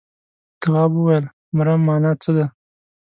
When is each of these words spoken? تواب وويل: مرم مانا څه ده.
تواب 0.61 0.91
وويل: 0.97 1.25
مرم 1.55 1.79
مانا 1.87 2.11
څه 2.21 2.31
ده. 2.37 2.45